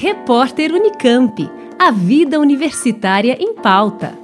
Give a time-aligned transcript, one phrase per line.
[0.00, 1.50] Repórter Unicamp.
[1.76, 4.16] A vida universitária em pauta.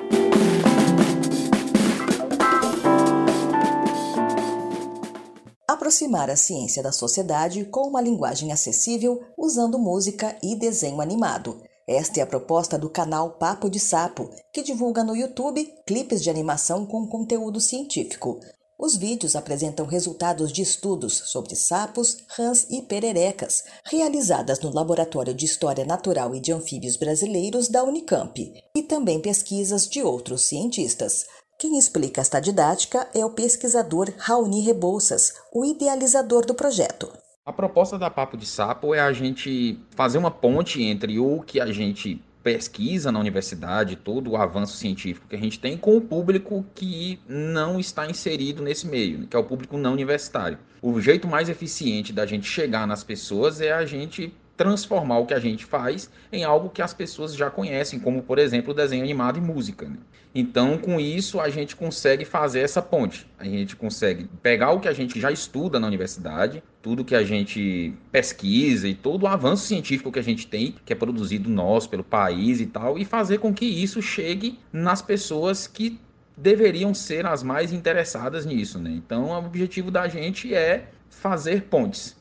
[5.67, 11.61] Aproximar a ciência da sociedade com uma linguagem acessível usando música e desenho animado.
[11.89, 16.31] Esta é a proposta do canal Papo de Sapo, que divulga no YouTube clipes de
[16.31, 18.39] animação com conteúdo científico.
[18.85, 25.47] Os vídeos apresentam resultados de estudos sobre sapos, rãs e pererecas, realizadas no Laboratório de
[25.47, 28.39] História Natural e de Anfíbios Brasileiros da Unicamp,
[28.77, 31.25] e também pesquisas de outros cientistas.
[31.59, 37.11] Quem explica esta didática é o pesquisador Raoni Rebouças, o idealizador do projeto.
[37.47, 41.59] A proposta da Papo de Sapo é a gente fazer uma ponte entre o que
[41.59, 46.01] a gente pesquisa na universidade, todo o avanço científico que a gente tem com o
[46.01, 50.59] público que não está inserido nesse meio, que é o público não universitário.
[50.83, 55.35] O jeito mais eficiente da gente chegar nas pessoas é a gente transformar o que
[55.35, 59.39] a gente faz em algo que as pessoas já conhecem, como por exemplo desenho animado
[59.39, 59.89] e música.
[59.89, 59.97] Né?
[60.35, 63.27] Então, com isso, a gente consegue fazer essa ponte.
[63.39, 67.25] A gente consegue pegar o que a gente já estuda na universidade, tudo que a
[67.25, 71.87] gente pesquisa e todo o avanço científico que a gente tem, que é produzido nós,
[71.87, 75.99] pelo país e tal, e fazer com que isso chegue nas pessoas que
[76.37, 78.79] deveriam ser as mais interessadas nisso.
[78.79, 78.91] Né?
[78.91, 82.15] Então, o objetivo da gente é fazer pontes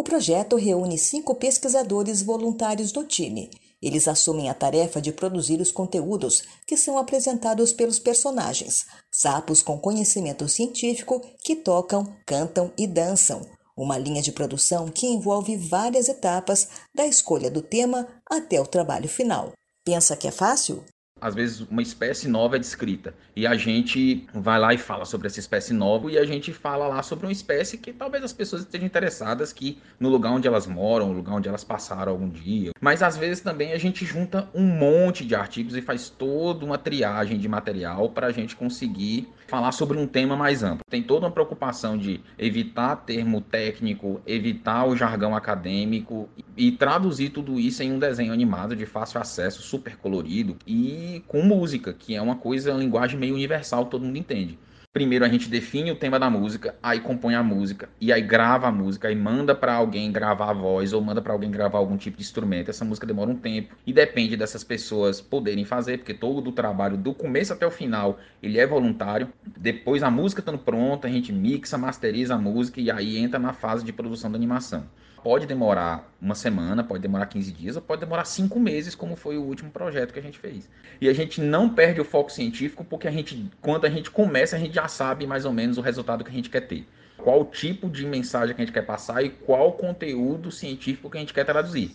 [0.00, 3.50] o projeto reúne cinco pesquisadores voluntários do time.
[3.82, 9.78] Eles assumem a tarefa de produzir os conteúdos que são apresentados pelos personagens, sapos com
[9.78, 13.42] conhecimento científico que tocam, cantam e dançam.
[13.80, 19.08] Uma linha de produção que envolve várias etapas, da escolha do tema até o trabalho
[19.08, 19.54] final.
[19.82, 20.84] Pensa que é fácil?
[21.20, 25.26] Às vezes uma espécie nova é descrita e a gente vai lá e fala sobre
[25.26, 28.62] essa espécie nova e a gente fala lá sobre uma espécie que talvez as pessoas
[28.62, 32.72] estejam interessadas que no lugar onde elas moram, no lugar onde elas passaram algum dia.
[32.80, 36.78] Mas às vezes também a gente junta um monte de artigos e faz toda uma
[36.78, 40.84] triagem de material para a gente conseguir falar sobre um tema mais amplo.
[40.88, 46.28] Tem toda uma preocupação de evitar termo técnico, evitar o jargão acadêmico
[46.60, 51.42] e traduzir tudo isso em um desenho animado de fácil acesso, super colorido e com
[51.42, 54.58] música, que é uma coisa, uma linguagem meio universal, todo mundo entende.
[54.92, 58.66] Primeiro a gente define o tema da música, aí compõe a música, e aí grava
[58.66, 61.96] a música, e manda para alguém gravar a voz, ou manda para alguém gravar algum
[61.96, 62.70] tipo de instrumento.
[62.70, 66.96] Essa música demora um tempo, e depende dessas pessoas poderem fazer, porque todo o trabalho,
[66.96, 69.28] do começo até o final, ele é voluntário.
[69.56, 73.52] Depois a música estando pronta, a gente mixa, masteriza a música, e aí entra na
[73.52, 74.88] fase de produção da animação.
[75.22, 79.36] Pode demorar uma semana, pode demorar 15 dias, ou pode demorar cinco meses, como foi
[79.36, 80.66] o último projeto que a gente fez.
[80.98, 84.56] E a gente não perde o foco científico, porque a gente, quando a gente começa,
[84.56, 86.88] a gente já sabe mais ou menos o resultado que a gente quer ter.
[87.18, 91.20] Qual tipo de mensagem que a gente quer passar e qual conteúdo científico que a
[91.20, 91.94] gente quer traduzir.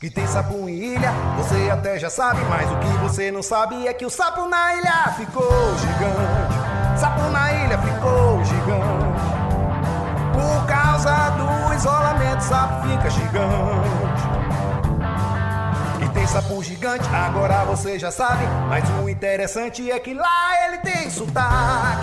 [0.00, 3.86] Que tem sapo em ilha, você até já sabe, mas o que você não sabe
[3.86, 7.00] é que o sapo na ilha ficou gigante.
[7.00, 9.20] Sapo na ilha ficou gigante.
[10.32, 14.35] Por causa do isolamento, sapo fica gigante.
[16.26, 18.44] Tem sapo gigante, agora você já sabe.
[18.68, 22.02] Mas o interessante é que lá ele tem sotaque.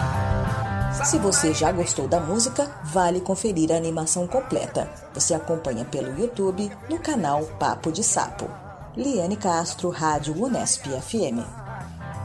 [1.04, 4.90] Se você já gostou da música, vale conferir a animação completa.
[5.14, 8.50] Você acompanha pelo YouTube no canal Papo de Sapo.
[8.96, 11.44] Liane Castro, Rádio Unesp FM.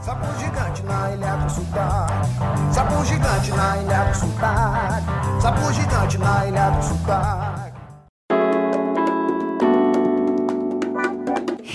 [0.01, 2.73] Sapo gigante na ilha do sotaque.
[2.73, 5.41] Sapo gigante na ilha do sotaque.
[5.41, 7.38] Sapo gigante na ilha do sotaque.